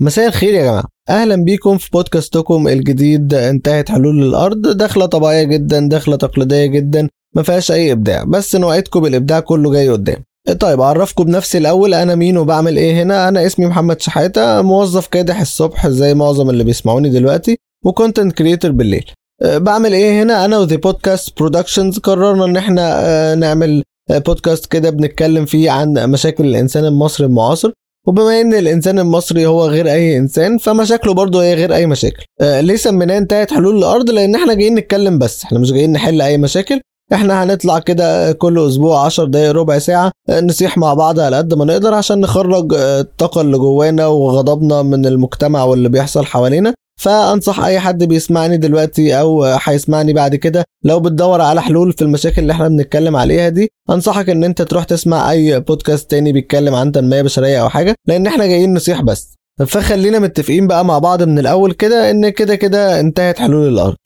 مساء 0.00 0.26
الخير 0.28 0.54
يا 0.54 0.62
جماعة. 0.62 0.84
أهلا 1.08 1.36
بيكم 1.36 1.78
في 1.78 1.90
بودكاستكم 1.92 2.68
الجديد. 2.68 3.34
انتهت 3.34 3.88
حلول 3.90 4.22
الأرض. 4.22 4.66
دخلة 4.76 5.06
طبيعية 5.06 5.42
جدا 5.42 5.88
دخلة 5.88 6.16
تقليدية 6.16 6.66
جدا. 6.66 7.08
ما 7.34 7.42
فيهاش 7.42 7.72
أي 7.72 7.92
إبداع. 7.92 8.24
بس 8.24 8.56
نوعدكم 8.56 9.00
بالإبداع 9.00 9.40
كله 9.40 9.72
جاي 9.72 9.88
قدام. 9.88 10.24
طيب 10.60 10.80
أعرفكم 10.80 11.24
بنفسي 11.24 11.58
الأول. 11.58 11.94
أنا 11.94 12.14
مين 12.14 12.38
وبعمل 12.38 12.76
إيه 12.76 13.02
هنا؟ 13.02 13.28
أنا 13.28 13.46
اسمي 13.46 13.66
محمد 13.66 14.00
شحاتة 14.00 14.62
موظف 14.62 15.06
كادح 15.06 15.40
الصبح 15.40 15.88
زي 15.88 16.14
معظم 16.14 16.50
اللي 16.50 16.64
بيسمعوني 16.64 17.08
دلوقتي 17.08 17.58
و 17.84 17.90
content 17.90 18.32
creator 18.32 18.70
بالليل. 18.70 19.10
أه، 19.42 19.58
بعمل 19.58 19.92
إيه 19.92 20.22
هنا؟ 20.22 20.44
أنا 20.44 20.58
و 20.58 20.62
The 20.62 20.76
Podcast 20.76 21.38
Productions 21.38 21.98
قررنا 21.98 22.44
إن 22.44 22.56
إحنا 22.56 22.92
أه، 23.04 23.34
نعمل 23.34 23.82
بودكاست 24.10 24.66
كده 24.66 24.90
بنتكلم 24.90 25.44
فيه 25.44 25.70
عن 25.70 26.10
مشاكل 26.10 26.44
الإنسان 26.44 26.84
المصري 26.84 27.26
المعاصر 27.26 27.72
وبما 28.06 28.40
إن 28.40 28.54
الإنسان 28.54 28.98
المصري 28.98 29.46
هو 29.46 29.66
غير 29.66 29.86
أي 29.92 30.16
إنسان 30.16 30.58
فمشاكله 30.58 31.14
برضه 31.14 31.42
هي 31.42 31.54
غير 31.54 31.74
أي 31.74 31.86
مشاكل. 31.86 32.24
آه 32.40 32.60
ليه 32.60 32.76
سميناه 32.76 33.18
انتهت 33.18 33.52
حلول 33.52 33.78
الأرض؟ 33.78 34.10
لأن 34.10 34.34
إحنا 34.34 34.54
جايين 34.54 34.74
نتكلم 34.74 35.18
بس. 35.18 35.44
إحنا 35.44 35.58
مش 35.58 35.72
جايين 35.72 35.92
نحل 35.92 36.22
أي 36.22 36.38
مشاكل. 36.38 36.80
إحنا 37.12 37.44
هنطلع 37.44 37.78
كده 37.78 38.32
كل 38.32 38.66
أسبوع 38.66 39.04
10 39.04 39.24
دقايق 39.24 39.50
ربع 39.52 39.78
ساعة 39.78 40.12
آه، 40.28 40.40
نصيح 40.40 40.78
مع 40.78 40.94
بعض 40.94 41.20
على 41.20 41.36
قد 41.36 41.54
ما 41.54 41.64
نقدر 41.64 41.94
عشان 41.94 42.20
نخرج 42.20 42.74
آه، 42.76 43.00
الطاقة 43.00 43.40
اللي 43.40 43.58
جوانا 43.58 44.06
وغضبنا 44.06 44.82
من 44.82 45.06
المجتمع 45.06 45.64
واللي 45.64 45.88
بيحصل 45.88 46.24
حوالينا. 46.26 46.74
فأنصح 47.00 47.60
أي 47.60 47.80
حد 47.80 48.04
بيسمعني 48.04 48.56
دلوقتي 48.56 49.20
أو 49.20 49.44
هيسمعني 49.44 50.12
بعد 50.12 50.34
كده 50.34 50.64
لو 50.84 51.00
بتدور 51.00 51.40
على 51.40 51.62
حلول 51.62 51.92
في 51.92 52.02
المشاكل 52.02 52.42
اللي 52.42 52.52
إحنا 52.52 52.68
بنتكلم 52.68 53.16
عليها 53.16 53.48
دي 53.48 53.70
أنصحك 53.90 54.28
إن 54.30 54.44
أنت 54.44 54.62
تروح 54.62 54.84
تسمع 54.84 55.30
أي 55.30 55.60
بودكاست 55.60 56.10
تاني 56.10 56.32
بيتكلم 56.32 56.74
عن 56.74 56.92
تنمية 56.92 57.22
بشرية 57.22 57.62
أو 57.62 57.68
حاجة 57.68 57.94
لأن 58.06 58.26
إحنا 58.26 58.46
جايين 58.46 58.74
نصيح 58.74 59.00
بس. 59.02 59.34
فخلينا 59.66 60.18
متفقين 60.18 60.66
بقى 60.66 60.84
مع 60.84 60.98
بعض 60.98 61.22
من 61.22 61.38
الأول 61.38 61.72
كده 61.72 62.10
إن 62.10 62.28
كده 62.28 62.54
كده 62.54 63.00
انتهت 63.00 63.38
حلول 63.38 63.68
الأرض. 63.68 63.96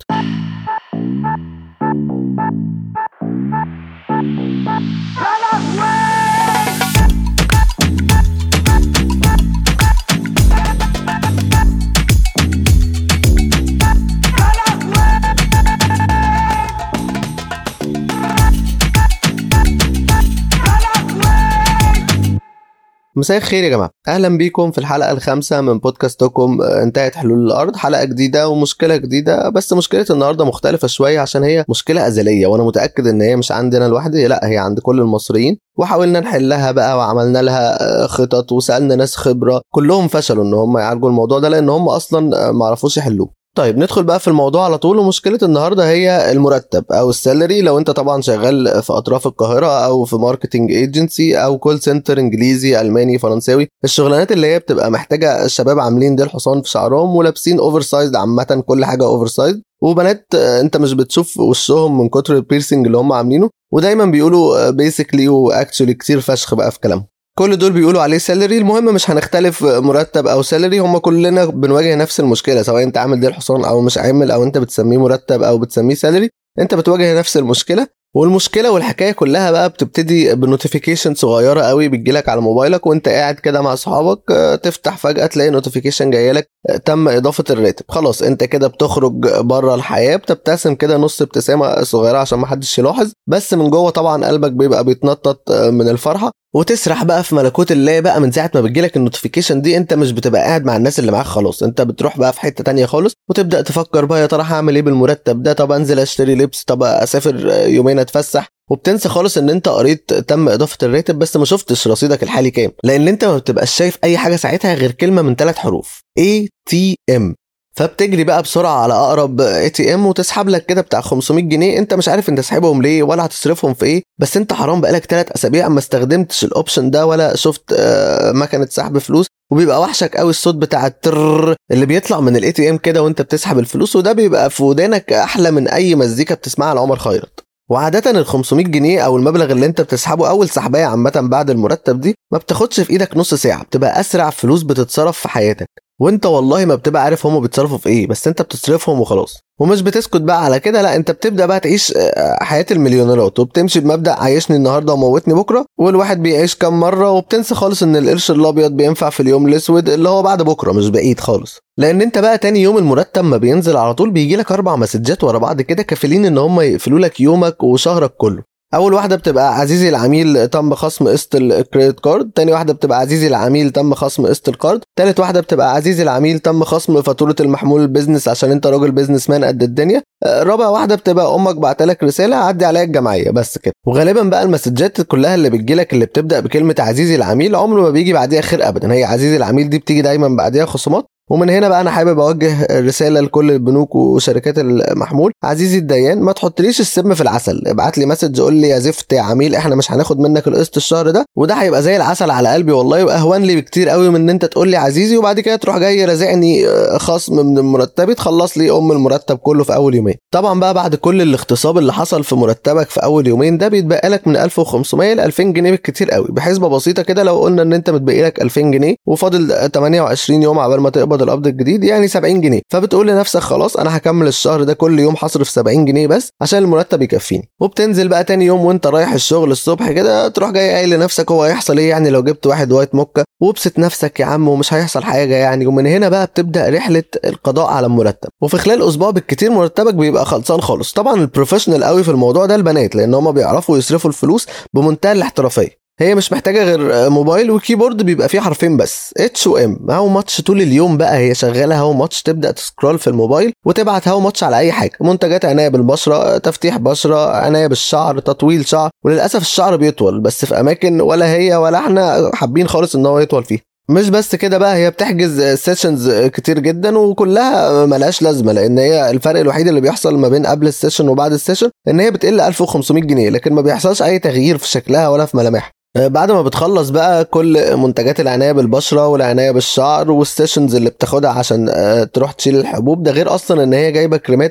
مساء 23.20 23.36
الخير 23.36 23.64
يا 23.64 23.68
جماعة. 23.68 23.90
أهلا 24.08 24.28
بيكم 24.38 24.70
في 24.70 24.78
الحلقة 24.78 25.12
الخامسة 25.12 25.60
من 25.60 25.78
بودكاستكم 25.78 26.62
آه، 26.62 26.82
انتهت 26.82 27.14
حلول 27.14 27.46
الأرض. 27.46 27.76
حلقة 27.76 28.04
جديدة 28.04 28.48
ومشكلة 28.48 28.96
جديدة 28.96 29.48
بس 29.48 29.72
مشكلة 29.72 30.06
النهارده 30.10 30.44
مختلفة 30.44 30.88
شوية 30.88 31.20
عشان 31.20 31.42
هي 31.44 31.64
مشكلة 31.68 32.06
أزلية 32.06 32.46
وأنا 32.46 32.62
متأكد 32.64 33.06
إن 33.06 33.22
هي 33.22 33.36
مش 33.36 33.52
عندي 33.52 33.76
أنا 33.76 33.88
لوحدي 33.88 34.26
لأ 34.26 34.40
هي 34.44 34.58
عند 34.58 34.80
كل 34.80 35.00
المصريين. 35.00 35.58
وحاولنا 35.78 36.20
نحلها 36.20 36.70
بقى 36.72 36.96
وعملنا 36.98 37.42
لها 37.42 37.82
آه، 38.02 38.06
خطط 38.06 38.52
وسألنا 38.52 38.94
ناس 38.96 39.16
خبرة. 39.16 39.60
كلهم 39.74 40.08
فشلوا 40.08 40.44
إن 40.44 40.54
هم 40.54 40.78
يعالجوا 40.78 41.08
الموضوع 41.08 41.38
ده 41.38 41.48
لأن 41.48 41.68
هم 41.68 41.88
أصلا 41.88 42.48
آه، 42.48 42.52
ما 42.52 42.66
عرفوش 42.66 42.96
يحلوه. 42.96 43.39
طيب 43.56 43.78
ندخل 43.78 44.02
بقى 44.02 44.20
في 44.20 44.28
الموضوع 44.28 44.64
على 44.64 44.78
طول. 44.78 44.98
ومشكلة 44.98 45.38
النهاردة 45.42 45.88
هي 45.88 46.32
المرتب 46.32 46.84
أو 46.92 47.10
ال 47.10 47.16
salary. 47.17 47.60
لو 47.62 47.78
أنت 47.78 47.90
طبعا 47.90 48.20
شغال 48.20 48.82
في 48.82 48.92
أطراف 48.92 49.26
القاهرة 49.26 49.66
أو 49.84 50.04
في 50.04 50.16
marketing 50.16 50.70
agency 50.72 51.36
أو 51.36 51.58
call 51.58 51.80
center 51.80 52.18
إنجليزي 52.18 52.80
ألماني 52.80 53.18
فرنساوي 53.18 53.68
الشغلانات 53.84 54.32
اللي 54.32 54.46
هي 54.46 54.58
بتبقى 54.58 54.90
محتاجة 54.90 55.44
الشباب 55.44 55.78
عاملين 55.78 56.16
ديل 56.16 56.30
حصان 56.30 56.62
في 56.62 56.70
شعرهم 56.70 57.16
ولابسين 57.16 57.58
oversize 57.58 58.16
عامة 58.16 58.62
كل 58.66 58.84
حاجة 58.84 59.04
oversize 59.04 59.60
وبنات 59.82 60.26
أنت 60.34 60.76
مش 60.76 60.92
بتشوف 60.92 61.38
وشهم 61.40 62.00
من 62.00 62.08
كتر 62.08 62.36
ال 62.36 62.42
piercing 62.42 62.86
اللي 62.86 62.98
هم 62.98 63.12
عاملينه. 63.12 63.50
ودايما 63.72 64.04
بيقولوا 64.04 64.70
basically 64.70 65.28
و 65.28 65.36
actually 65.36 65.94
كتير 65.94 66.20
فشخ 66.20 66.54
بقى 66.54 66.70
في 66.70 66.80
كلامهم. 66.80 67.06
كل 67.38 67.56
دول 67.56 67.72
بيقولوا 67.72 68.02
عليه 68.02 68.18
salary 68.18 68.58
المهم 68.58 68.84
مش 68.84 69.10
هنختلف 69.10 69.64
مرتب 69.64 70.26
أو 70.26 70.42
salary 70.42 70.78
هم 70.78 70.98
كلنا 70.98 71.44
بنواجه 71.44 71.94
نفس 71.94 72.20
المشكلة 72.20 72.62
سواء 72.62 72.82
أنت 72.82 72.98
عامل 72.98 73.20
ديل 73.20 73.34
حصان 73.34 73.64
أو 73.64 73.80
مش 73.80 73.98
عامل 73.98 74.30
أو 74.30 74.44
أنت 74.44 74.58
بتسميه 74.58 74.98
مرتب 74.98 75.42
أو 75.42 75.58
بتسميه 75.58 75.94
salary 75.94 76.28
أنت 76.60 76.74
بتواجه 76.74 77.18
نفس 77.18 77.36
المشكلة. 77.36 77.86
والمشكلة 78.16 78.70
والحكاية 78.70 79.12
كلها 79.12 79.50
بقى 79.50 79.68
بتبتدي 79.68 80.34
ب 80.34 80.41
notification 80.41 81.14
صغيرة 81.14 81.60
قوي 81.62 81.88
بتجيلك 81.88 82.28
على 82.28 82.40
موبايلك 82.40 82.86
وأنت 82.86 83.08
قاعد 83.08 83.34
كده 83.34 83.60
مع 83.62 83.72
أصحابك 83.72 84.20
تفتح 84.62 84.96
فجأة 84.96 85.26
تلاقي 85.26 85.50
notification 85.50 86.10
جاية 86.10 86.32
لك 86.32 86.46
تم 86.84 87.08
إضافة 87.08 87.44
الراتب. 87.50 87.84
خلاص 87.88 88.22
أنت 88.22 88.44
كده 88.44 88.66
بتخرج 88.68 89.12
بره 89.40 89.74
الحياة 89.74 90.16
بتبتسم 90.16 90.74
كده 90.74 90.96
نص 90.96 91.22
ابتسامة 91.22 91.82
صغيرة 91.82 92.18
عشان 92.18 92.38
ما 92.38 92.46
حدش 92.46 92.78
يلاحظ 92.78 93.12
بس 93.26 93.54
من 93.54 93.70
جوه 93.70 93.90
طبعا 93.90 94.26
قلبك 94.26 94.52
بيبقى 94.52 94.84
بيتنطط 94.84 95.52
من 95.52 95.88
الفرحة. 95.88 96.30
وتسرح 96.54 97.04
بقى 97.04 97.24
في 97.24 97.34
ملكوت 97.34 97.72
الله 97.72 98.00
بقى 98.00 98.20
من 98.20 98.32
ساعة 98.32 98.50
ما 98.54 98.60
بتجيلك 98.60 98.96
ال 98.96 99.01
notification 99.01 99.62
دي 99.62 99.76
انت 99.76 99.94
مش 99.94 100.12
بتبقى 100.12 100.40
قاعد 100.42 100.64
مع 100.64 100.76
الناس 100.76 100.98
اللي 100.98 101.12
معاك 101.12 101.26
خلاص. 101.26 101.62
انت 101.62 101.80
بتروح 101.82 102.18
بقى 102.18 102.32
في 102.32 102.40
حتة 102.40 102.64
تانية 102.64 102.86
خالص 102.86 103.12
وتبدأ 103.30 103.60
تفكر 103.62 104.04
بقى 104.04 104.20
يا 104.20 104.26
ترى 104.26 104.42
هعمل 104.42 104.74
إيه 104.74 104.82
بالمرتب 104.82 105.42
ده؟ 105.42 105.52
طب 105.52 105.72
انزل 105.72 105.98
اشتري 105.98 106.34
لبس 106.34 106.64
طب 106.64 106.82
اسافر 106.82 107.46
يومين 107.66 107.98
اتفسح. 107.98 108.48
وبتنسى 108.70 109.08
خالص 109.08 109.38
ان 109.38 109.50
انت 109.50 109.68
قريت 109.68 110.14
تم 110.14 110.48
اضافة 110.48 110.78
الراتب 110.82 111.18
بس 111.18 111.36
ما 111.36 111.44
شفتش 111.44 111.88
رصيدك 111.88 112.22
الحالي 112.22 112.50
كام. 112.50 112.70
لأن 112.84 113.08
انت 113.08 113.24
ما 113.24 113.36
بتبقاش 113.36 113.74
شايف 113.74 113.98
اي 114.04 114.18
حاجة 114.18 114.36
ساعتها 114.36 114.74
غير 114.74 114.92
كلمة 114.92 115.22
من 115.22 115.34
ثلاث 115.34 115.56
حروف. 115.56 116.00
ATM 116.18 117.34
فبتجري 117.76 118.24
بقى 118.24 118.42
بسرعة 118.42 118.82
على 118.82 118.94
أقرب 118.94 119.40
ATM 119.40 120.06
وتسحب 120.06 120.48
لك 120.48 120.66
كده 120.66 120.80
بتاع 120.80 121.00
500 121.00 121.44
جنيه. 121.44 121.78
انت 121.78 121.94
مش 121.94 122.08
عارف 122.08 122.28
انت 122.28 122.38
تسحبهم 122.38 122.82
ليه 122.82 123.02
ولا 123.02 123.26
هتصرفهم 123.26 123.74
في 123.74 123.84
إيه 123.84 124.02
بس 124.18 124.36
انت 124.36 124.52
حرام 124.52 124.80
بقالك 124.80 125.04
ثلاث 125.04 125.32
أسابيع 125.32 125.68
ما 125.68 125.78
استخدمتش 125.78 126.44
ال 126.44 126.51
option 126.51 126.90
ده 126.90 127.06
ولا 127.06 127.36
شفت 127.36 127.62
آه، 127.78 128.32
مكنه 128.32 128.66
سحب 128.70 128.98
فلوس. 128.98 129.26
وبيبقى 129.52 129.80
وحشك 129.80 130.16
قوي 130.16 130.30
الصوت 130.30 130.54
بتاع 130.54 130.86
التر 130.86 131.54
اللي 131.70 131.86
بيطلع 131.86 132.20
من 132.20 132.36
ال 132.36 132.52
ATM 132.52 132.76
كده 132.76 133.02
وانت 133.02 133.22
بتسحب 133.22 133.58
الفلوس 133.58 133.96
وده 133.96 134.12
بيبقى 134.12 134.50
في 134.50 134.62
ودانك 134.62 135.12
أحلى 135.12 135.50
من 135.50 135.68
أي 135.68 135.94
مزيكا 135.94 136.34
بتسمعها 136.34 136.74
لعمر 136.74 136.96
خيرت. 136.98 137.40
وعادة 137.70 138.10
ال 138.10 138.26
500 138.26 138.64
جنيه 138.64 139.00
أو 139.00 139.16
المبلغ 139.16 139.52
اللي 139.52 139.66
أنت 139.66 139.80
بتسحبه 139.80 140.28
أول 140.30 140.48
سحباية 140.48 140.84
عامة 140.84 141.12
بعد 141.16 141.50
المرتب 141.50 142.00
دي 142.00 142.14
ما 142.32 142.38
بتاخدش 142.38 142.80
في 142.80 142.90
إيدك 142.90 143.16
نص 143.16 143.34
ساعة 143.34 143.62
بتبقى 143.62 144.00
أسرع 144.00 144.30
فلوس 144.30 144.62
بتتصرف 144.62 145.18
في 145.18 145.28
حياتك. 145.28 145.68
وانت 146.00 146.26
والله 146.26 146.64
ما 146.64 146.74
بتبقى 146.74 147.02
عارف 147.04 147.26
هم 147.26 147.40
بيتصرفوا 147.40 147.78
في 147.78 147.88
إيه 147.88 148.06
بس 148.06 148.28
انت 148.28 148.42
بتصرفهم 148.42 149.00
وخلاص. 149.00 149.38
ومش 149.60 149.80
بتسكت 149.82 150.16
بقى 150.20 150.44
على 150.44 150.60
كده 150.60 150.82
لا 150.82 150.96
انت 150.96 151.10
بتبدأ 151.10 151.46
بقى 151.46 151.60
تعيش 151.60 151.92
آه، 151.96 152.36
حياة 152.44 152.66
المليونيرات 152.70 153.38
وبتمشي 153.38 153.80
بمبدأ 153.80 154.12
عايشني 154.12 154.56
النهارده 154.56 154.92
وموتني 154.92 155.34
بكرة 155.34 155.64
والواحد 155.78 156.22
بيعيش 156.22 156.54
كام 156.54 156.80
مرة 156.80 157.10
وبتنسى 157.10 157.54
خالص 157.54 157.82
إن 157.82 157.96
القرش 157.96 158.30
الأبيض 158.30 158.72
بينفع 158.72 159.10
في 159.10 159.20
اليوم 159.20 159.46
الأسود 159.46 159.88
اللي 159.88 160.08
هو 160.08 160.22
بعد 160.22 160.42
بكرة 160.42 160.72
مش 160.72 160.88
بعيد 160.88 161.20
خالص. 161.20 161.58
لأن 161.78 162.02
أنت 162.02 162.18
بقى 162.18 162.38
تاني 162.38 162.62
يوم 162.62 162.78
المرتب 162.78 163.24
ما 163.24 163.36
بينزل 163.36 163.76
على 163.76 163.94
طول 163.94 164.10
بيجي 164.10 164.36
لك 164.36 164.52
أربع 164.52 164.76
مسجات 164.76 165.24
ورا 165.24 165.38
بعض 165.38 165.60
كده 165.60 165.82
كافلين 165.82 166.24
إن 166.24 166.38
هم 166.38 166.60
يقفلوا 166.60 166.98
لك 166.98 167.20
يومك 167.20 167.62
وشهرك 167.62 168.10
كله. 168.16 168.42
أول 168.74 168.94
واحدة 168.94 169.16
بتبقى 169.16 169.58
عزيزي 169.58 169.88
العميل 169.88 170.48
تم 170.48 170.74
خصم 170.74 171.08
قسط 171.08 171.34
ال 171.34 171.44
credit 171.44 172.00
card 172.00 172.30
تاني 172.30 172.52
واحدة 172.52 172.72
بتبقى 172.72 172.98
عزيزي 172.98 173.26
العميل 173.26 173.70
تم 173.70 173.94
خصم 173.94 174.26
قسط 174.26 174.48
القرض 174.48 174.80
تالت 174.96 175.20
واحدة 175.20 175.40
بتبقى 175.40 175.74
عزيزي 175.74 176.02
العميل 176.02 176.38
تم 176.38 176.64
خصم 176.64 177.02
فاتورة 177.02 177.34
المحمول 177.40 177.82
ال 177.82 177.87
business 177.87 178.28
عشان 178.28 178.50
انت 178.50 178.66
راجل 178.66 178.90
business 178.90 179.30
man 179.30 179.44
قد 179.44 179.62
الدنيا. 179.62 180.02
آه، 180.24 180.42
رابع 180.42 180.68
واحدة 180.68 180.94
بتبقى 180.94 181.34
أمك 181.34 181.56
بعتلك 181.56 182.02
رسالة 182.04 182.36
عدي 182.36 182.64
عليا 182.64 182.82
الجمعية 182.82 183.30
بس 183.30 183.58
كده. 183.58 183.72
وغالبا 183.86 184.22
بقى 184.22 184.42
المسجات 184.42 185.00
كلها 185.00 185.34
اللي 185.34 185.50
بتجيلك 185.50 185.92
اللي 185.92 186.06
بتبدأ 186.06 186.40
بكلمة 186.40 186.74
عزيزي 186.78 187.14
العميل 187.14 187.56
عمره 187.56 187.80
ما 187.82 187.90
بيجي 187.90 188.12
بعديها 188.12 188.40
خير 188.40 188.68
ابدا. 188.68 188.92
هي 188.92 189.04
عزيزي 189.04 189.36
العميل 189.36 189.70
دي 189.70 189.78
بتيجي 189.78 190.02
دايما 190.02 190.28
بعديها 190.28 190.66
خصومات. 190.66 191.06
ومن 191.30 191.50
هنا 191.50 191.68
بقى 191.68 191.80
أنا 191.80 191.90
حابب 191.90 192.18
أوجه 192.20 192.66
رساله 192.80 193.20
لكل 193.20 193.50
البنوك 193.50 193.94
وشركات 193.94 194.58
المحمول. 194.58 195.32
عزيزي 195.44 195.78
الديان 195.78 196.20
ما 196.20 196.32
تحطليش 196.32 196.80
السم 196.80 197.14
في 197.14 197.20
العسل. 197.20 197.62
ابعت 197.66 197.98
لي 197.98 198.06
message 198.06 198.40
قول 198.40 198.54
لي 198.54 198.68
يا 198.68 198.78
زفت 198.78 199.12
يا 199.12 199.20
عميل 199.20 199.54
إحنا 199.54 199.74
مش 199.76 199.92
هناخد 199.92 200.18
منك 200.18 200.48
القسط 200.48 200.76
الشهر 200.76 201.10
ده. 201.10 201.24
وده 201.36 201.54
هيبقى 201.54 201.82
زي 201.82 201.96
العسل 201.96 202.30
على 202.30 202.48
قلبي 202.48 202.72
والله 202.72 203.04
واهون 203.04 203.42
لي 203.42 203.56
بكتير 203.56 203.88
قوي 203.88 204.08
من 204.10 204.16
إن 204.16 204.30
أنت 204.30 204.44
تقول 204.44 204.68
لي 204.68 204.76
عزيزي 204.76 205.16
وبعد 205.16 205.40
كده 205.40 205.56
تروح 205.56 205.78
جاي 205.78 206.04
رازعني 206.04 206.68
آه، 206.68 206.98
خصم 206.98 207.46
من 207.46 207.60
مرتبي 207.62 208.14
تخلص 208.14 208.58
لي 208.58 208.70
أم 208.70 208.92
المرتب 208.92 209.36
كله 209.36 209.64
في 209.64 209.74
أول 209.74 209.94
يومين. 209.94 210.14
طبعا 210.32 210.60
بقى 210.60 210.74
بعد 210.74 210.94
كل 210.94 211.22
الاغتصاب 211.22 211.78
اللي 211.78 211.92
حصل 211.92 212.24
في 212.24 212.34
مرتبك 212.34 212.90
في 212.90 213.00
أول 213.04 213.26
يومين 213.26 213.58
ده 213.58 213.68
بيتبقى 213.68 214.08
لك 214.10 214.26
من 214.28 214.36
1500 214.36 215.14
ل 215.14 215.20
2000 215.20 215.42
جنيه 215.42 215.70
بالكتير 215.70 216.10
قوي. 216.10 216.26
بحسبة 216.30 216.68
بسيطة 216.68 217.02
كده 217.02 217.22
لو 217.22 217.38
قلنا 217.40 217.62
إن 217.62 217.72
أنت 217.72 217.90
متبقي 217.90 218.22
لك 218.22 218.42
2000 218.42 218.60
جنيه 218.60 218.94
وفاضل 219.06 219.70
28 219.74 220.42
يوم 220.42 220.58
عبال 220.58 220.80
ما 220.80 220.90
تقبض 220.90 221.19
لحد 221.20 221.28
القبض 221.28 221.46
الجديد 221.46 221.84
يعني 221.84 222.08
70 222.08 222.40
جنيه. 222.40 222.60
فبتقول 222.72 223.08
لنفسك 223.08 223.40
خلاص 223.40 223.76
أنا 223.76 223.96
هكمل 223.96 224.26
الشهر 224.26 224.62
ده 224.62 224.74
كل 224.74 224.98
يوم 224.98 225.14
هصرف 225.18 225.48
70 225.50 225.84
جنيه 225.84 226.06
بس 226.06 226.30
عشان 226.40 226.58
المرتب 226.58 227.02
يكفيني. 227.02 227.48
وبتنزل 227.60 228.08
بقى 228.08 228.24
تاني 228.24 228.44
يوم 228.46 228.64
وانت 228.64 228.86
رايح 228.86 229.12
الشغل 229.12 229.50
الصبح 229.50 229.90
كده 229.90 230.28
تروح 230.28 230.50
جاي 230.50 230.70
قايل 230.74 230.90
لنفسك 230.90 231.30
هو 231.30 231.42
هيحصل 231.42 231.78
إيه 231.78 231.90
يعني 231.90 232.10
لو 232.10 232.22
جبت 232.22 232.46
واحد 232.46 232.72
white 232.72 232.94
mocha؟ 232.94 233.24
وابسط 233.40 233.78
نفسك 233.78 234.20
يا 234.20 234.24
عم 234.24 234.48
ومش 234.48 234.74
هيحصل 234.74 235.02
حاجة 235.04 235.34
يعني. 235.34 235.66
ومن 235.66 235.86
هنا 235.86 236.08
بقى 236.08 236.26
بتبدأ 236.26 236.68
رحلة 236.68 237.04
القضاء 237.24 237.66
على 237.70 237.86
المرتب. 237.86 238.28
وفي 238.42 238.58
خلال 238.58 238.88
أسبوع 238.88 239.10
بالكتير 239.10 239.50
مرتبك 239.50 239.94
بيبقى 239.94 240.26
خلصان 240.26 240.60
خالص. 240.60 240.92
طبعا 240.92 241.14
ال 241.14 241.20
professional 241.20 241.84
قوي 241.84 242.02
في 242.04 242.10
الموضوع 242.10 242.46
ده 242.46 242.54
البنات 242.54 242.94
لأن 242.96 243.14
هم 243.14 243.32
بيعرفوا 243.32 243.78
يصرفوا 243.78 244.10
الفلوس 244.10 244.46
بمنتهى 244.74 245.12
الاحترافية. 245.12 245.79
هي 246.00 246.14
مش 246.14 246.32
محتاجة 246.32 246.64
غير 246.64 247.10
موبايل 247.10 247.50
و 247.50 247.56
keyboard 247.56 248.02
بيبقى 248.02 248.28
فيه 248.28 248.40
حرفين 248.40 248.76
بس. 248.76 249.14
H 249.18 249.46
و 249.46 249.62
M 249.62 249.78
how 249.90 250.08
much 250.08 250.40
طول 250.40 250.60
اليوم 250.62 250.96
بقى 250.96 251.16
هي 251.18 251.34
شغالة؟ 251.34 251.80
how 251.80 251.92
much 251.92 252.22
تبدأ 252.22 252.50
ت 252.50 252.57
scroll 252.57 252.98
في 252.98 253.06
الموبايل 253.06 253.52
وتبعت 253.66 254.08
how 254.08 254.20
much 254.20 254.44
على 254.44 254.58
أي 254.58 254.72
حاجة. 254.72 254.92
منتجات 255.00 255.44
عناية 255.44 255.68
بالبشرة 255.68 256.38
تفتيح 256.38 256.76
بشرة 256.78 257.30
عناية 257.36 257.66
بالشعر 257.66 258.18
تطويل 258.18 258.66
شعر 258.66 258.90
وللأسف 259.04 259.40
الشعر 259.40 259.76
بيطول 259.76 260.20
بس 260.20 260.44
في 260.44 260.60
أماكن 260.60 261.00
ولا 261.00 261.32
هي 261.32 261.56
ولا 261.56 261.78
إحنا 261.78 262.30
حابين 262.34 262.68
خالص 262.68 262.96
إن 262.96 263.06
هو 263.06 263.18
يطول 263.18 263.44
فيها. 263.44 263.60
مش 263.90 264.08
بس 264.08 264.34
كده 264.36 264.58
بقى 264.58 264.76
هي 264.76 264.90
بتحجز 264.90 265.42
sessions 265.42 266.10
كتير 266.10 266.58
جدا 266.58 266.98
وكلها 266.98 267.86
ملهاش 267.86 268.22
لازمة 268.22 268.52
لأن 268.52 268.78
هي 268.78 269.10
الفرق 269.10 269.40
الوحيد 269.40 269.68
اللي 269.68 269.80
بيحصل 269.80 270.18
ما 270.18 270.28
بين 270.28 270.46
قبل 270.46 270.66
ال 270.66 270.71
session 270.72 271.08
وبعد 271.08 271.32
ال 271.32 271.37
session 271.37 271.70
إن 271.88 272.00
هي 272.00 272.10
بتقل 272.10 272.40
1500 272.40 273.02
جنيه 273.02 273.30
لكن 273.30 273.52
ما 273.52 273.60
بيحصلش 273.62 274.02
أي 274.02 274.18
تغيير 274.18 274.58
في 274.58 274.68
شكلها 274.68 275.08
ولا 275.08 275.26
في 275.26 275.36
ملامحها. 275.36 275.70
بعد 275.96 276.30
ما 276.32 276.42
بتخلص 276.42 276.88
بقى 276.88 277.24
كل 277.24 277.76
منتجات 277.76 278.20
العناية 278.20 278.52
بالبشرة 278.52 279.06
والعناية 279.08 279.50
بالشعر 279.50 280.10
وال 280.10 280.23
sessions 280.23 280.74
اللي 280.74 280.90
بتاخدها 280.90 281.30
عشان 281.30 281.70
تروح 282.12 282.32
تشيل 282.32 282.56
الحبوب 282.56 283.02
ده 283.02 283.10
غير 283.10 283.34
أصلا 283.34 283.62
إن 283.64 283.72
هي 283.72 283.92
جايبة 283.92 284.16
كريمات 284.16 284.50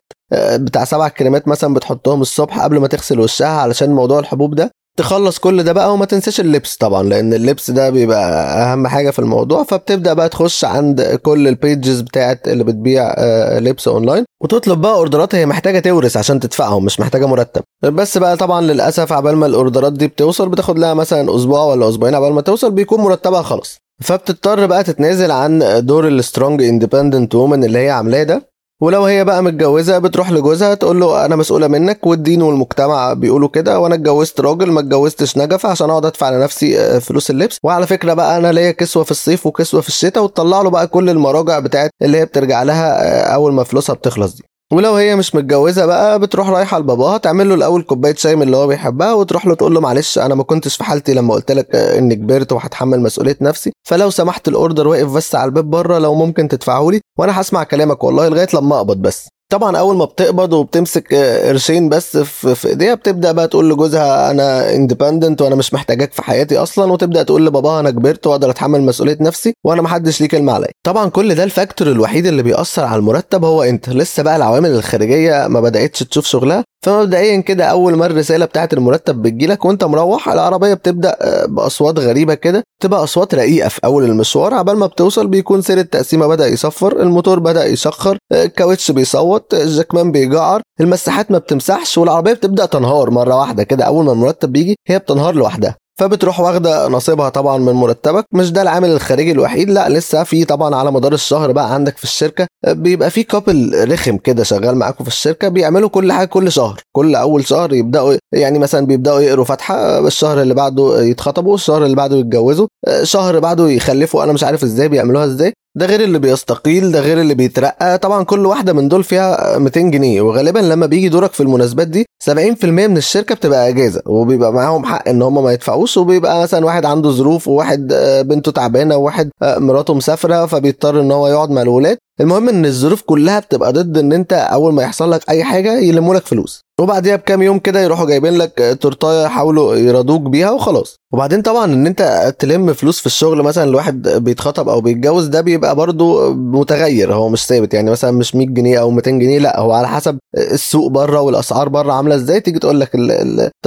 بتاع 0.53 0.83
سبع 0.85 1.07
كريمات 1.07 1.47
مثلا 1.47 1.73
بتحطهم 1.73 2.21
الصبح 2.21 2.59
قبل 2.59 2.77
ما 2.77 2.87
تغسل 2.87 3.19
وشها 3.19 3.47
علشان 3.47 3.89
موضوع 3.89 4.19
الحبوب 4.19 4.55
ده. 4.55 4.71
تخلص 4.99 5.39
كل 5.39 5.63
ده 5.63 5.73
بقى 5.73 5.93
وما 5.93 6.05
تنساش 6.05 6.39
اللبس 6.39 6.75
طبعا 6.77 7.03
لأن 7.03 7.33
اللبس 7.33 7.71
ده 7.71 7.89
بيبقى 7.89 8.31
أهم 8.63 8.87
حاجة 8.87 9.09
في 9.11 9.19
الموضوع. 9.19 9.63
فبتبدأ 9.63 10.13
بقى 10.13 10.29
تخش 10.29 10.65
عند 10.65 11.01
كل 11.01 11.47
ال 11.47 11.56
pages 11.56 12.01
بتاعت 12.01 12.47
اللي 12.47 12.63
بتبيع 12.63 13.15
لبس 13.59 13.87
اونلاين 13.87 14.25
وتطلب 14.43 14.81
بقى 14.81 14.93
أوردرات 14.93 15.35
هي 15.35 15.45
محتاجة 15.45 15.79
ورث 15.79 16.17
عشان 16.17 16.39
تدفعهم 16.39 16.85
مش 16.85 16.99
محتاجة 16.99 17.25
مرتب. 17.25 17.61
بس 17.83 18.17
بقى 18.17 18.37
طبعا 18.37 18.61
للأسف 18.61 19.13
عبال 19.13 19.35
ما 19.35 19.45
الأوردرات 19.45 19.93
دي 19.93 20.07
بتوصل 20.07 20.49
بتاخد 20.49 20.79
لها 20.79 20.93
مثلا 20.93 21.35
أسبوع 21.35 21.63
ولا 21.63 21.89
أسبوعين 21.89 22.15
عبال 22.15 22.33
ما 22.33 22.41
توصل 22.41 22.71
بيكون 22.71 22.99
مرتبها 23.01 23.41
خلاص. 23.41 23.77
فبتضطر 24.01 24.65
بقى 24.65 24.83
تتنازل 24.83 25.31
عن 25.31 25.81
دور 25.85 26.07
ال 26.07 26.15
strong 26.15 26.61
independent 26.63 27.35
woman 27.35 27.63
اللي 27.63 27.79
هي 27.79 27.89
عاملاه 27.89 28.23
ده. 28.23 28.48
ولو 28.81 29.03
هي 29.05 29.23
بقى 29.25 29.43
متجوزة 29.43 29.97
بتروح 29.99 30.31
لجوزها 30.31 30.73
تقول 30.73 30.99
له 30.99 31.25
أنا 31.25 31.35
مسؤولة 31.35 31.67
منك 31.67 32.05
والدين 32.07 32.41
والمجتمع 32.41 33.13
بيقولوا 33.13 33.49
كده 33.49 33.79
وأنا 33.79 33.95
اتجوزت 33.95 34.41
راجل 34.41 34.71
ما 34.71 34.79
اتجوزتش 34.79 35.37
نجفة 35.37 35.69
عشان 35.69 35.89
أقعد 35.89 36.05
أدفع 36.05 36.29
لنفسي 36.29 36.99
فلوس 37.01 37.29
اللبس. 37.29 37.57
وعلى 37.63 37.87
فكرة 37.87 38.13
بقى 38.13 38.37
أنا 38.37 38.51
ليا 38.51 38.71
كسوة 38.71 39.03
في 39.03 39.11
الصيف 39.11 39.45
وكسوة 39.45 39.81
في 39.81 39.87
الشتاء 39.87 40.23
وتطلع 40.23 40.61
له 40.61 40.69
بقى 40.69 40.87
كل 40.87 41.09
المراجع 41.09 41.59
بتاعت 41.59 41.89
اللي 42.01 42.17
هي 42.17 42.25
بترجع 42.25 42.63
لها 42.63 43.21
أول 43.33 43.53
ما 43.53 43.63
فلوسها 43.63 43.95
بتخلص 43.95 44.35
دي. 44.35 44.43
ولو 44.73 44.95
هي 44.95 45.15
مش 45.15 45.35
متجوزة 45.35 45.85
بقى 45.85 46.19
بتروح 46.19 46.49
رايحة 46.49 46.79
لباباها 46.79 47.17
تعمل 47.17 47.49
له 47.49 47.55
الأول 47.55 47.81
كوباية 47.81 48.15
شاي 48.15 48.35
من 48.35 48.41
اللي 48.41 48.57
هو 48.57 48.67
بيحبها 48.67 49.13
وتروح 49.13 49.45
له 49.45 49.55
تقول 49.55 49.73
له 49.73 49.81
معلش 49.81 50.19
أنا 50.19 50.35
ما 50.35 50.43
كنتش 50.43 50.75
في 50.75 50.83
حالتي 50.83 51.13
لما 51.13 51.33
قلت 51.33 51.51
لك 51.51 51.75
إني 51.75 52.15
كبرت 52.15 52.51
وهتحمل 52.51 52.99
مسؤولية 53.01 53.37
نفسي. 53.41 53.71
فلو 53.87 54.09
سمحت 54.09 54.47
ال 54.47 54.54
order 54.54 54.87
واقف 54.87 55.13
بس 55.13 55.35
على 55.35 55.45
الباب 55.45 55.69
بره 55.69 55.97
لو 55.99 56.15
ممكن 56.15 56.47
تدفعه 56.47 56.89
لي 56.91 57.01
وأنا 57.19 57.41
هسمع 57.41 57.63
كلامك 57.63 58.03
والله 58.03 58.27
لغاية 58.27 58.47
لما 58.53 58.75
أقبض 58.77 58.97
بس. 58.97 59.27
طبعا 59.51 59.77
أول 59.77 59.95
ما 59.97 60.05
بتقبض 60.05 60.53
وبتمسك 60.53 61.13
قرشين 61.13 61.89
بس 61.89 62.17
في 62.17 62.67
إيديها 62.67 62.93
بتبدأ 62.93 63.31
بقى 63.31 63.47
تقول 63.47 63.69
لجوزها 63.69 64.31
أنا 64.31 64.75
independent 64.75 65.41
وأنا 65.41 65.55
مش 65.55 65.73
محتاجاك 65.73 66.13
في 66.13 66.21
حياتي 66.23 66.57
أصلا 66.57 66.91
وتبدأ 66.91 67.23
تقول 67.23 67.45
لباباها 67.45 67.79
أنا 67.79 67.91
كبرت 67.91 68.27
وأقدر 68.27 68.49
أتحمل 68.49 68.81
مسؤولية 68.81 69.17
نفسي 69.21 69.53
وأنا 69.63 69.81
محدش 69.81 70.21
ليه 70.21 70.27
كلمة 70.27 70.53
عليا. 70.53 70.71
طبعا 70.83 71.09
كل 71.09 71.35
ده 71.35 71.43
ال 71.43 71.50
factor 71.50 71.87
الوحيد 71.87 72.25
اللي 72.25 72.43
بيأثر 72.43 72.83
على 72.83 72.99
المرتب 72.99 73.45
هو 73.45 73.63
أنت. 73.63 73.89
لسه 73.89 74.23
بقى 74.23 74.35
العوامل 74.35 74.69
الخارجية 74.69 75.47
ما 75.47 75.61
بدأتش 75.61 75.99
تشوف 75.99 76.25
شغلها. 76.25 76.63
فمبدئيا 76.85 77.41
كده 77.41 77.65
أول 77.65 77.95
ما 77.95 78.05
الرساله 78.05 78.45
بتاعه 78.45 78.69
المرتب 78.73 79.21
بتجيلك 79.21 79.65
وأنت 79.65 79.83
مروح 79.83 80.29
العربية 80.29 80.73
بتبدأ 80.73 81.17
بأصوات 81.45 81.99
غريبة 81.99 82.33
كده 82.33 82.63
تبقى 82.81 83.03
أصوات 83.03 83.35
رقيقة 83.35 83.69
في 83.69 83.79
أول 83.85 84.03
المشوار 84.03 84.53
عبال 84.53 84.77
ما 84.77 84.85
بتوصل 84.85 85.27
بيكون 85.27 85.61
سير 85.61 85.77
التقسيمة 85.77 86.27
بدأ 86.27 86.47
يصفر 86.47 87.01
الموتور 87.01 87.39
بدأ 87.39 87.65
يشخر 87.65 88.17
الكاوتش 88.31 88.91
بيصوت 88.91 89.53
الجاكمان 89.53 90.11
بيجعر 90.11 90.61
المساحات 90.81 91.31
ما 91.31 91.37
بتمسحش 91.37 91.97
والعربية 91.97 92.33
بتبدأ 92.33 92.65
تنهار 92.65 93.09
مرة 93.09 93.35
واحدة 93.35 93.63
كده 93.63 93.83
أول 93.85 94.05
ما 94.05 94.11
المرتب 94.11 94.51
بيجي 94.51 94.75
هي 94.87 94.99
بتنهار 94.99 95.35
لوحدها. 95.35 95.75
فبتروح 95.99 96.39
واخدة 96.39 96.87
نصيبها 96.87 97.29
طبعا 97.29 97.57
من 97.57 97.73
مرتبك. 97.73 98.25
مش 98.33 98.51
ده 98.51 98.61
العامل 98.61 98.89
الخارجي 98.89 99.31
الوحيد 99.31 99.69
لا 99.69 99.89
لسه 99.89 100.23
في 100.23 100.45
طبعا 100.45 100.75
على 100.75 100.91
مدار 100.91 101.13
الشهر 101.13 101.51
بقى 101.51 101.73
عندك 101.73 101.97
في 101.97 102.03
الشركة 102.03 102.47
بيبقى 102.67 103.09
في 103.09 103.23
كابل 103.23 103.87
رخم 103.91 104.17
كده 104.17 104.43
شغال 104.43 104.75
معاكم 104.75 105.03
في 105.03 105.09
الشركة 105.09 105.47
بيعملوا 105.47 105.89
كل 105.89 106.11
حاجة 106.11 106.27
كل 106.27 106.51
شهر 106.51 106.81
كل 106.95 107.15
أول 107.15 107.47
شهر 107.47 107.73
يبدأوا 107.73 108.13
يعني 108.33 108.59
مثلا 108.59 108.85
بيبدأوا 108.85 109.19
يقروا 109.19 109.45
فاتحة 109.45 110.07
الشهر 110.07 110.41
اللي 110.41 110.53
بعده 110.53 111.01
يتخطبوا 111.01 111.55
الشهر 111.55 111.85
اللي 111.85 111.95
بعده 111.95 112.15
يتجوزوا 112.17 112.67
شهر 113.03 113.39
بعده 113.39 113.69
يخلفوا 113.69 114.23
أنا 114.23 114.33
مش 114.33 114.43
عارف 114.43 114.63
إزاي 114.63 114.87
بيعملوها 114.89 115.25
إزاي. 115.25 115.53
ده 115.75 115.85
غير 115.85 116.03
اللي 116.03 116.19
بيستقيل 116.19 116.91
ده 116.91 116.99
غير 116.99 117.21
اللي 117.21 117.33
بيترقى. 117.33 117.97
طبعا 117.97 118.23
كل 118.23 118.45
واحدة 118.45 118.73
من 118.73 118.87
دول 118.87 119.03
فيها 119.03 119.57
200 119.57 119.79
جنيه 119.81 120.21
وغالبا 120.21 120.59
لما 120.59 120.85
بيجي 120.85 121.09
دورك 121.09 121.33
في 121.33 121.43
المناسبات 121.43 121.87
دي 121.87 122.05
70% 122.29 122.65
من 122.65 122.97
الشركة 122.97 123.35
بتبقى 123.35 123.69
إجازة 123.69 124.01
وبيبقى 124.05 124.53
معاهم 124.53 124.85
حق 124.85 125.09
إن 125.09 125.21
هم 125.21 125.43
ما 125.43 125.53
يدفعوش 125.53 125.97
وبيبقى 125.97 126.41
مثلا 126.41 126.65
واحد 126.65 126.85
عنده 126.85 127.09
ظروف 127.11 127.47
وواحد 127.47 127.93
بنته 128.25 128.51
تعبانة 128.51 128.95
وواحد 128.97 129.29
مراته 129.43 129.93
مسافرة 129.93 130.45
فبيضطر 130.45 131.01
إن 131.01 131.11
هو 131.11 131.27
يقعد 131.27 131.49
مع 131.49 131.61
الولاد. 131.61 131.97
المهم 132.21 132.49
إن 132.49 132.65
الظروف 132.65 133.01
كلها 133.01 133.39
بتبقى 133.39 133.73
ضد 133.73 133.97
إن 133.97 134.13
أنت 134.13 134.33
أول 134.33 134.73
ما 134.73 134.83
يحصل 134.83 135.11
لك 135.11 135.29
أي 135.29 135.43
حاجة 135.43 135.79
يلموا 135.79 136.15
لك 136.15 136.25
فلوس. 136.25 136.61
وبعديها 136.81 137.15
بكام 137.15 137.41
يوم 137.41 137.59
كده 137.59 137.79
يروحوا 137.79 138.05
جايبين 138.05 138.33
لك 138.33 138.77
تورتاية 138.81 139.25
يحاولوا 139.25 139.75
يرضوك 139.75 140.21
بيها 140.21 140.51
وخلاص. 140.51 140.95
وبعدين 141.13 141.41
طبعا 141.41 141.65
إن 141.65 141.87
أنت 141.87 142.33
تلم 142.39 142.73
فلوس 142.73 142.99
في 142.99 143.05
الشغل 143.05 143.43
مثلا 143.43 143.63
الواحد 143.63 144.07
بيتخطب 144.09 144.69
أو 144.69 144.81
بيتجوز 144.81 145.27
ده 145.27 145.41
بيبقى 145.41 145.75
برضو 145.75 146.33
متغير. 146.33 147.13
هو 147.13 147.29
مش 147.29 147.45
ثابت. 147.45 147.73
يعني 147.73 147.91
مثلا 147.91 148.11
مش 148.11 148.35
100 148.35 148.47
جنيه 148.47 148.79
أو 148.79 148.91
200 148.91 149.11
جنيه 149.11 149.39
لأ 149.39 149.59
هو 149.59 149.71
على 149.71 149.87
حسب 149.87 150.17
السوق 150.37 150.87
بره 150.91 151.21
والأسعار 151.21 151.69
بره 151.69 151.93
عاملة 151.93 152.15
إزاي. 152.15 152.39
تيجي 152.41 152.59
تقول 152.59 152.79
لك 152.79 152.95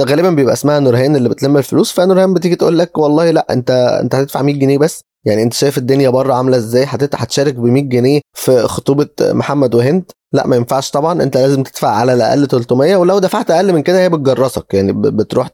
غالبا 0.01 0.29
بيبقى 0.29 0.53
اسمها 0.53 0.79
نورهان 0.79 1.15
اللي 1.15 1.29
بتلم 1.29 1.57
الفلوس. 1.57 1.91
فنورهان 1.91 2.33
بتيجي 2.33 2.55
تقول 2.55 2.79
لك 2.79 2.97
والله 2.97 3.31
لأ 3.31 3.45
أنت 3.49 3.71
أنت 4.01 4.15
هتدفع 4.15 4.41
100 4.41 4.55
جنيه 4.55 4.77
بس. 4.77 5.03
يعني 5.25 5.43
انت 5.43 5.53
شايف 5.53 5.77
الدنيا 5.77 6.09
بره 6.09 6.33
عاملة 6.33 6.57
إزاي؟ 6.57 6.85
هتشارك 7.15 7.53
ب 7.53 7.63
100 7.65 7.83
جنيه 7.83 8.21
في 8.33 8.61
خطوبة 8.67 9.09
محمد 9.21 9.75
وهند؟ 9.75 10.11
لا 10.33 10.47
ما 10.47 10.55
ينفعش 10.55 10.91
طبعا. 10.91 11.23
انت 11.23 11.37
لازم 11.37 11.63
تدفع 11.63 11.87
على 11.89 12.13
الأقل 12.13 12.47
300 12.47 12.95
ولو 12.95 13.19
دفعت 13.19 13.51
أقل 13.51 13.73
من 13.73 13.81
كده 13.83 13.99
هي 13.99 14.09
بتجرسك. 14.09 14.73
يعني 14.73 14.93
بتروح 14.93 15.47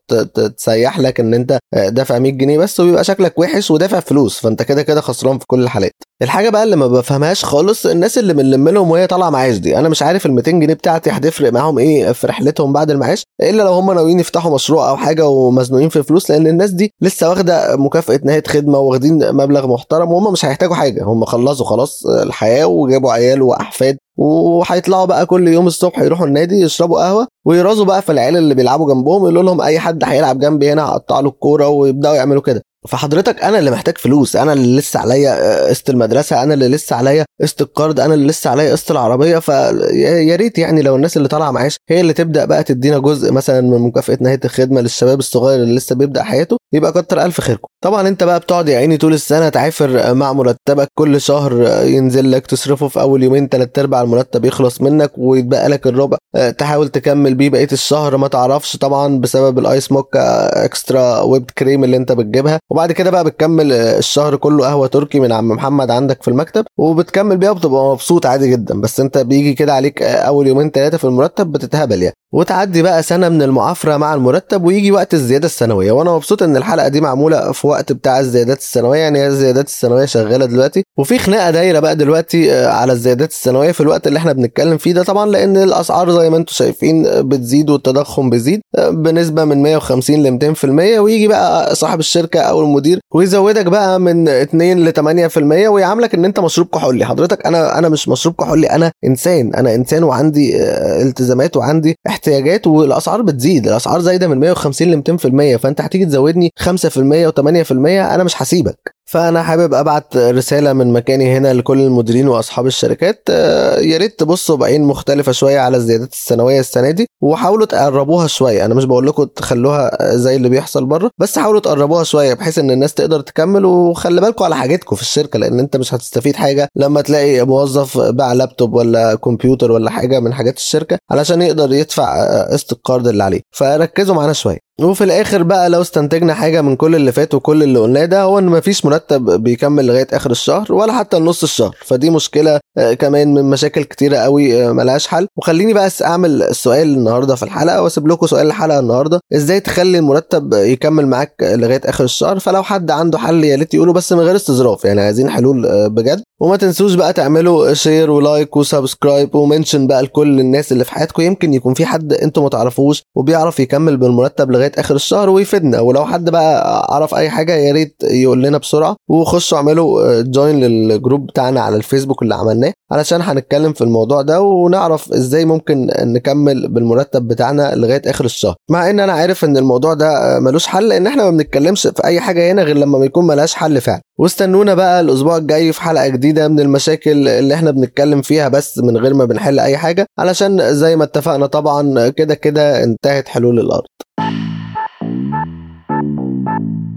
تسيح 0.57 0.99
لك 0.99 1.19
إن 1.19 1.33
أنت 1.33 1.57
دافع 1.75 2.19
100 2.19 2.31
جنيه 2.31 2.57
بس 2.57 2.79
وبيبقى 2.79 3.03
شكلك 3.03 3.39
وحش 3.39 3.71
ودافع 3.71 3.99
فلوس. 3.99 4.39
فأنت 4.39 4.61
كده 4.63 4.81
كده 4.81 5.01
خسران 5.01 5.37
في 5.39 5.45
كل 5.47 5.63
الحالات. 5.63 5.91
الحاجة 6.21 6.49
بقى 6.49 6.63
اللي 6.63 6.75
ما 6.75 6.87
بفهمهاش 6.87 7.45
خالص 7.45 7.85
الناس 7.85 8.17
اللي 8.17 8.33
بنلم 8.33 8.69
لهم 8.69 8.91
وهي 8.91 9.07
طالعة 9.07 9.29
معاش 9.29 9.57
دي. 9.57 9.77
أنا 9.79 9.89
مش 9.89 10.01
عارف 10.03 10.25
ال 10.25 10.33
200 10.33 10.51
جنيه 10.51 10.73
بتاعتي 10.73 11.09
هتفرق 11.09 11.53
معاهم 11.53 11.79
إيه 11.79 12.11
في 12.11 12.27
رحلتهم 12.27 12.73
بعد 12.73 12.91
المعاش 12.91 13.23
إلا 13.41 13.63
لو 13.63 13.73
هم 13.73 13.91
ناويين 13.91 14.19
يفتحوا 14.19 14.53
مشروع 14.55 14.89
أو 14.89 14.97
حاجة 14.97 15.27
ومزنوقين 15.27 15.89
في 15.89 16.03
فلوس 16.03 16.31
لأن 16.31 16.47
الناس 16.47 16.69
دي 16.71 16.93
لسه 17.01 17.29
واخدة 17.29 17.75
مكافأة 17.75 18.19
نهاية 18.23 18.43
خدمة 18.47 18.79
واخدين 18.79 19.33
مبلغ 19.35 19.67
محترم 19.67 20.11
وهم 20.11 20.33
مش 20.33 20.45
هيحتاجوا 20.45 20.75
حاجة. 20.75 21.03
هم 21.03 21.25
خلصوا 21.25 21.65
خلاص 21.65 22.05
الحياة 22.05 22.65
وجابوا 22.67 23.11
عيال 23.13 23.41
وأحفاد 23.41 23.97
وهيطلعوا 24.23 25.05
بقى 25.05 25.25
كل 25.25 25.47
يوم 25.47 25.67
الصبح 25.67 25.99
يروحوا 25.99 26.25
النادي 26.27 26.55
يشربوا 26.61 26.99
قهوة 27.03 27.27
ويرازوا 27.45 27.85
بقى 27.85 28.01
في 28.01 28.11
العيال 28.11 28.37
اللي 28.37 28.55
بيلعبوا 28.55 28.93
جنبهم 28.93 29.21
يقولوا 29.21 29.43
لهم 29.43 29.61
أي 29.61 29.79
حد 29.79 30.03
هيلعب 30.03 30.39
جنبي 30.39 30.71
هنا 30.73 30.85
هقطع 30.85 31.19
له 31.19 31.29
الكورة 31.29 31.67
ويبدأوا 31.67 32.15
يعملوا 32.15 32.41
كده. 32.41 32.61
فحضرتك 32.87 33.43
أنا 33.43 33.59
اللي 33.59 33.71
محتاج 33.71 33.97
فلوس 33.97 34.35
أنا 34.35 34.53
اللي 34.53 34.77
لسه 34.79 34.99
عليا 34.99 35.67
قسط 35.69 35.89
المدرسة 35.89 36.43
أنا 36.43 36.53
اللي 36.53 36.67
لسه 36.67 36.95
عليا 36.95 37.25
قسط 37.41 37.61
القرض 37.61 37.99
أنا 37.99 38.13
اللي 38.13 38.27
لسه 38.27 38.49
عليا 38.49 38.71
قسط 38.71 38.91
العربية 38.91 39.39
فيا 39.39 40.35
ريت 40.35 40.57
يعني 40.57 40.81
لو 40.81 40.95
الناس 40.95 41.17
اللي 41.17 41.27
طالعة 41.27 41.51
معاش 41.51 41.77
هي 41.89 42.01
اللي 42.01 42.13
تبدأ 42.13 42.45
بقى 42.45 42.63
تدينا 42.63 42.99
جزء 42.99 43.31
مثلا 43.31 43.61
من 43.61 43.79
مكافأة 43.81 44.17
نهايه 44.21 44.39
الخدمة 44.45 44.81
للشباب 44.81 45.19
الصغير 45.19 45.59
اللي 45.63 45.75
لسه 45.75 45.95
بيبدأ 45.95 46.23
حياته 46.23 46.57
يبقى 46.73 46.91
كتر 46.91 47.21
ألف 47.21 47.41
خيركم. 47.41 47.67
طبعا 47.83 48.07
أنت 48.07 48.23
بقى 48.23 48.39
بتقعد 48.39 48.69
يا 48.69 48.77
عيني 48.77 48.97
طول 48.97 49.13
السنة 49.13 49.49
تعافر 49.49 50.13
مع 50.13 50.33
مرتبك 50.33 50.87
كل 50.95 51.21
شهر 51.21 51.61
ينزل 51.85 52.31
لك 52.31 52.47
تصرفه 52.47 52.87
في 52.87 53.01
أول 53.01 53.23
يومين 53.23 53.47
ثلاث 53.47 53.79
ارباع 53.79 54.01
المرتب 54.01 54.45
يخلص 54.45 54.81
منك 54.81 55.11
ويتبقى 55.17 55.69
لك 55.69 55.87
الربع. 55.87 56.17
تحاول 56.57 56.89
تكمل 56.89 57.35
بيه 57.35 57.49
بقية 57.49 57.67
الشهر 57.71 58.17
ما 58.17 58.27
تعرفش 58.27 58.77
طبعا 58.77 59.19
بسبب 59.19 59.59
ال 59.59 59.67
ice 59.67 59.91
mocha 59.91 60.19
extra 60.65 61.21
whipped 61.21 61.51
cream 61.57 61.83
اللي 61.83 61.97
أنت 61.97 62.11
بتجيبها. 62.11 62.59
وبعد 62.69 62.91
كده 62.91 63.09
بقى 63.11 63.23
بتكمل 63.23 63.71
الشهر 63.71 64.35
كله 64.35 64.65
قهوة 64.65 64.87
تركي 64.87 65.19
من 65.19 65.31
عم 65.31 65.47
محمد 65.47 65.91
عندك 65.91 66.23
في 66.23 66.27
المكتب 66.27 66.65
وبتكمل 66.77 67.37
بيها 67.37 67.51
وبتبقى 67.51 67.91
مبسوط 67.91 68.25
عادي 68.25 68.51
جدا. 68.51 68.81
بس 68.81 68.99
انت 68.99 69.17
بيجي 69.17 69.53
كده 69.53 69.73
عليك 69.73 70.01
أول 70.03 70.47
يومين 70.47 70.71
ثلاثة 70.71 70.97
في 70.97 71.03
المرتب 71.03 71.51
بتتهبل 71.51 72.01
يعني. 72.03 72.15
وتعدي 72.33 72.81
بقى 72.81 73.03
سنة 73.03 73.29
من 73.29 73.41
المعافرة 73.41 73.97
مع 73.97 74.13
المرتب 74.13 74.63
ويجي 74.63 74.91
وقت 74.91 75.13
الزيادة 75.13 75.45
السنوية. 75.45 75.91
وأنا 75.91 76.11
مبسوط 76.11 76.43
إن 76.43 76.57
الحلقة 76.57 76.87
دي 76.87 77.01
معمولة 77.01 77.51
في 77.51 77.67
وقت 77.67 77.91
بتاع 77.91 78.19
الزيادات 78.19 78.57
السنوية. 78.57 78.99
يعني 78.99 79.27
الزيادات 79.27 79.67
السنوية 79.67 80.05
شغالة 80.05 80.45
دلوقتي. 80.45 80.83
وفي 80.97 81.17
خناقة 81.19 81.51
دايرة 81.51 81.79
بقى 81.79 81.95
دلوقتي 81.95 82.53
آه، 82.53 82.67
على 82.67 82.93
الزيادات 82.93 83.29
السنوية 83.31 83.71
في 83.71 83.81
الوقت 83.81 84.07
اللي 84.07 84.19
إحنا 84.19 84.33
بنتكلم 84.33 84.77
فيه 84.77 84.93
ده. 84.93 85.03
طبعا 85.03 85.25
لأن 85.29 85.57
الأسعار 85.57 86.11
زي 86.11 86.29
ما 86.29 86.37
أنتم 86.37 86.53
شايفين 86.53 87.03
بتزيد 87.29 87.69
والتضخم 87.69 88.29
بيزيد 88.29 88.61
آه، 88.77 88.89
بنسبة 88.89 89.43
من 89.45 89.61
150 89.63 90.23
ل 90.23 90.55
200% 90.95 90.99
ويجي 90.99 91.27
بقى 91.27 91.75
صاحب 91.75 91.99
الشركة 91.99 92.39
أو 92.39 92.58
المدير 92.61 92.99
ويزودك 93.13 93.65
بقى 93.65 93.99
من 93.99 94.27
2 94.27 94.85
ل 94.85 94.93
8% 94.93 95.67
ويعاملك 95.69 96.13
إن 96.15 96.25
أنت 96.25 96.39
مشروب 96.39 96.67
كحولي. 96.67 97.05
حضرتك 97.05 97.45
أنا 97.45 97.77
أنا 97.77 97.89
مش 97.89 98.09
مشروب 98.09 98.35
كحولي 98.35 98.67
أنا 98.67 98.91
إنسان. 99.05 99.55
أنا 99.55 99.75
إنسان 99.75 100.03
وعندي 100.03 100.61
آه، 100.63 101.01
التزامات 101.01 101.57
وعندي 101.57 101.95
احتياجات 102.07 102.67
والأسعار 102.67 103.21
بتزيد. 103.21 103.67
الأسعار 103.67 103.99
زايدة 103.99 104.27
من 104.27 104.37
150 104.39 104.87
ل 104.91 104.95
200% 104.97 105.57
فأنت 105.57 105.81
هتيجي 105.81 106.05
تزودني 106.05 106.49
5% 106.59 107.27
و8% 107.29 107.71
أنا 107.71 108.23
مش 108.23 108.41
هسيبك. 108.41 108.98
فأنا 109.09 109.43
حابب 109.43 109.73
أبعت 109.73 110.17
رسالة 110.17 110.73
من 110.73 110.93
مكاني 110.93 111.37
هنا 111.37 111.53
لكل 111.53 111.81
المديرين 111.81 112.27
وأصحاب 112.27 112.67
الشركات. 112.67 113.23
آه، 113.29 113.79
يا 113.79 113.97
ريت 113.97 114.19
تبصوا 114.19 114.57
بعين 114.57 114.83
مختلفة 114.83 115.31
شوية 115.31 115.59
على 115.59 115.77
الزيادات 115.77 116.13
السنوية 116.13 116.59
السنة 116.59 116.91
دي 116.91 117.07
وحاولوا 117.21 117.65
تقربوها 117.65 118.27
شوية. 118.27 118.65
أنا 118.65 118.73
مش 118.75 118.85
بقول 118.85 119.07
لكم 119.07 119.23
تخلوها 119.23 119.97
زي 120.15 120.35
اللي 120.35 120.49
بيحصل 120.49 120.85
بره 120.85 121.11
بس 121.17 121.39
حاولوا 121.39 121.59
تقربوها 121.59 122.03
شوية 122.03 122.33
بحيث 122.33 122.59
إن 122.59 122.71
الناس 122.71 122.93
تقدر 122.93 123.21
تكمل. 123.21 123.65
وخلي 123.65 124.21
بالكم 124.21 124.45
على 124.45 124.55
حاجتكم 124.55 124.95
في 124.95 125.01
الشركة 125.01 125.39
لأن 125.39 125.59
أنت 125.59 125.77
مش 125.77 125.93
هتستفيد 125.93 126.35
حاجة 126.35 126.67
لما 126.75 127.01
تلاقي 127.01 127.45
موظف 127.45 127.97
باع 127.97 128.33
لابتوب 128.33 128.73
ولا 128.73 129.15
كمبيوتر 129.15 129.71
ولا 129.71 129.89
حاجة 129.91 130.19
من 130.19 130.33
حاجات 130.33 130.57
الشركة 130.57 130.97
علشان 131.11 131.41
يقدر 131.41 131.73
يدفع 131.73 132.33
قسط 132.43 132.71
القرض 132.73 133.07
اللي 133.07 133.23
عليه. 133.23 133.41
فركزوا 133.51 134.15
معانا 134.15 134.33
شوية. 134.33 134.68
وفي 134.83 135.03
الآخر 135.03 135.43
بقى 135.43 135.69
لو 135.69 135.81
استنتجنا 135.81 136.33
حاجة 136.33 136.61
من 136.61 136.75
كل 136.75 136.95
اللي 136.95 137.11
فات 137.11 137.33
وكل 137.33 137.63
اللي 137.63 137.79
قلناه 137.79 138.05
ده 138.05 138.21
هو 138.21 138.39
إن 138.39 138.45
مفيش 138.45 138.85
مرتب 138.85 139.43
بيكمل 139.43 139.85
لغاية 139.85 140.07
آخر 140.13 140.31
الشهر 140.31 140.73
ولا 140.73 140.93
حتى 140.93 141.17
نص 141.19 141.43
الشهر. 141.43 141.75
فدي 141.85 142.09
مشكلة 142.09 142.59
آه، 142.77 142.93
كمان 142.93 143.33
من 143.33 143.45
مشاكل 143.45 143.83
كتيرة 143.83 144.17
قوي 144.17 144.63
آه، 144.67 144.71
ملهاش 144.71 145.07
حل. 145.07 145.27
وخليني 145.37 145.73
بقى 145.73 145.89
أعمل 146.05 146.43
السؤال 146.43 146.87
النهارده 146.93 147.35
في 147.35 147.43
الحلقة 147.43 147.81
وأسيب 147.81 148.07
لكم 148.07 148.27
سؤال 148.27 148.47
الحلقة 148.47 148.79
النهارده. 148.79 149.19
إزاي 149.35 149.59
تخلي 149.59 149.97
المرتب 149.97 150.53
يكمل 150.53 151.07
معاك 151.07 151.33
لغاية 151.41 151.81
آخر 151.85 152.03
الشهر؟ 152.03 152.39
فلو 152.39 152.63
حد 152.63 152.91
عنده 152.91 153.17
حل 153.17 153.43
يا 153.43 153.55
ريت 153.55 153.73
يقوله 153.73 153.93
بس 153.93 154.13
من 154.13 154.19
غير 154.19 154.35
استظراف. 154.35 154.85
يعني 154.85 155.01
عايزين 155.01 155.29
حلول 155.29 155.65
آه، 155.65 155.87
بجد. 155.87 156.21
وما 156.41 156.55
تنسوش 156.57 156.93
بقى 156.93 157.13
تعملوا 157.13 157.73
share 157.73 158.11
و 158.11 158.21
like 158.21 158.57
و 158.57 158.65
subscribe 158.65 159.35
و 159.35 159.42
mention 159.42 159.87
بقى 159.87 160.01
لكل 160.03 160.39
الناس 160.39 160.71
اللي 160.71 160.83
في 160.83 160.91
حياتكم. 160.91 161.21
يمكن 161.23 161.53
يكون 161.53 161.73
في 161.73 161.85
حد 161.85 162.13
أنتم 162.13 162.43
ما 162.43 162.49
تعرفوش 162.49 163.01
وبيعرف 163.17 163.59
يكمل 163.59 163.97
بالمرتب 163.97 164.51
لغاية 164.51 164.68
آخر 164.77 164.95
الشهر 164.95 165.29
ويفيدنا. 165.29 165.79
ولو 165.79 166.05
حد 166.05 166.29
بقى 166.29 166.85
عرف 166.95 167.15
أي 167.15 167.29
حاجة 167.29 167.55
يا 167.55 167.71
ريت 167.73 167.95
يقول 168.03 168.43
لنا 168.43 168.57
بسرعة. 168.57 168.95
وخشوا 169.09 169.57
اعملوا 169.57 170.21
join 170.21 170.59
لل 170.59 170.79
group 170.79 171.27
بتاعنا 171.27 171.61
على 171.61 171.75
الفيسبوك 171.75 172.23
اللي 172.23 172.35
عملناه 172.35 172.73
علشان 172.91 173.21
هنتكلم 173.21 173.73
في 173.73 173.83
الموضوع 173.83 174.21
ده 174.21 174.41
ونعرف 174.41 175.11
إزاي 175.13 175.45
ممكن 175.45 175.89
نكمل 175.99 176.67
بالمرتب 176.67 177.27
بتاعنا 177.27 177.75
لغاية 177.75 178.01
آخر 178.05 178.25
الشهر. 178.25 178.55
مع 178.71 178.89
إن 178.89 178.99
أنا 178.99 179.13
عارف 179.13 179.45
إن 179.45 179.57
الموضوع 179.57 179.93
ده 179.93 180.39
ملوش 180.39 180.65
حل 180.67 180.87
لأن 180.89 181.07
إحنا 181.07 181.23
ما 181.23 181.29
بنتكلمش 181.29 181.87
في 181.87 182.03
أي 182.05 182.19
حاجة 182.19 182.51
هنا 182.51 182.63
غير 182.63 182.77
لما 182.77 182.99
بيكون 182.99 183.27
ملهاش 183.27 183.53
حل 183.53 183.81
فعلا. 183.81 184.01
واستنونا 184.19 184.73
بقى 184.73 185.01
الأسبوع 185.01 185.37
الجاي 185.37 185.73
في 185.73 185.81
حلقة 185.81 186.07
جديدة 186.07 186.47
من 186.47 186.59
المشاكل 186.59 187.27
اللي 187.27 187.53
إحنا 187.53 187.71
بنتكلم 187.71 188.21
فيها 188.21 188.47
بس 188.47 188.77
من 188.77 188.97
غير 188.97 189.13
ما 189.13 189.25
بنحل 189.25 189.59
أي 189.59 189.77
حاجة. 189.77 190.05
علشان 190.19 190.73
زي 190.75 190.95
ما 190.95 191.03
اتفقنا 191.03 191.45
طبعا 191.45 192.09
كده 192.09 192.35
كده 192.35 192.83
انتهت 192.83 193.27
حلول 193.27 193.59
الأرض. 193.59 193.85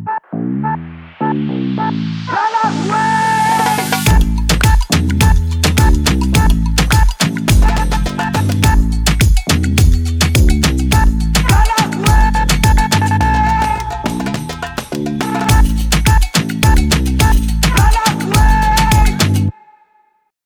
Ah! 0.06 0.11